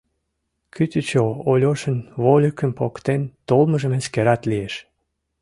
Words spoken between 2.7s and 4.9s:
поктен толмыжым эскерат лиеш.